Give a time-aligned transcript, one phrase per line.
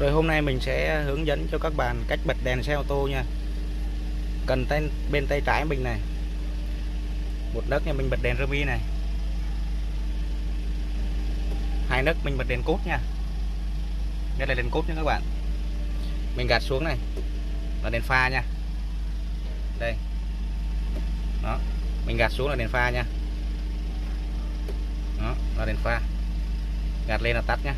[0.00, 2.82] Rồi hôm nay mình sẽ hướng dẫn cho các bạn cách bật đèn xe ô
[2.88, 3.24] tô nha.
[4.46, 6.00] Cần tay, bên tay trái mình này.
[7.54, 8.80] Một nấc nha mình bật đèn ruby này.
[11.88, 12.98] Hai nấc mình bật đèn cốt nha.
[14.38, 15.22] Đây là đèn cốt nha các bạn.
[16.36, 16.96] Mình gạt xuống này.
[17.82, 18.42] Là đèn pha nha.
[19.78, 19.94] Đây.
[21.42, 21.58] Đó.
[22.06, 23.04] Mình gạt xuống là đèn pha nha.
[25.22, 26.00] Đó là đèn pha.
[27.08, 27.74] Gạt lên là tắt nha.